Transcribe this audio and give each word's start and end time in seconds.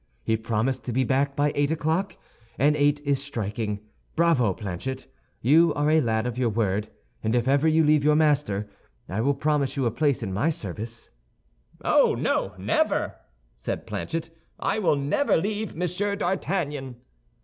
He 0.23 0.35
promised 0.35 0.83
to 0.85 0.91
be 0.91 1.03
back 1.03 1.35
by 1.35 1.51
eight 1.53 1.69
o'clock, 1.69 2.17
and 2.57 2.75
eight 2.75 2.99
is 3.01 3.21
striking. 3.21 3.81
Bravo, 4.15 4.51
Planchet, 4.51 5.05
you 5.43 5.75
are 5.75 5.91
a 5.91 6.01
lad 6.01 6.25
of 6.25 6.39
your 6.39 6.49
word, 6.49 6.87
and 7.21 7.35
if 7.35 7.47
ever 7.47 7.67
you 7.67 7.83
leave 7.83 8.03
your 8.03 8.15
master, 8.15 8.67
I 9.07 9.21
will 9.21 9.35
promise 9.35 9.77
you 9.77 9.85
a 9.85 9.91
place 9.91 10.23
in 10.23 10.33
my 10.33 10.49
service." 10.49 11.11
"Oh, 11.85 12.15
no, 12.15 12.55
never," 12.57 13.15
said 13.57 13.85
Planchet, 13.85 14.31
"I 14.59 14.79
will 14.79 14.95
never 14.95 15.37
leave 15.37 15.75
Monsieur 15.75 16.15
d'Artagnan." 16.15 16.95